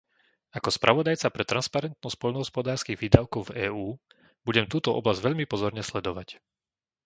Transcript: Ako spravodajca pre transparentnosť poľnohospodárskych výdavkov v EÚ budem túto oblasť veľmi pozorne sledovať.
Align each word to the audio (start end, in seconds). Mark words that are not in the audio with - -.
Ako 0.57 0.69
spravodajca 0.77 1.27
pre 1.35 1.45
transparentnosť 1.51 2.17
poľnohospodárskych 2.21 2.97
výdavkov 3.03 3.41
v 3.53 3.69
EÚ 3.69 3.87
budem 4.49 4.65
túto 4.73 4.89
oblasť 4.99 5.23
veľmi 5.29 5.45
pozorne 5.53 5.83
sledovať. 5.89 6.27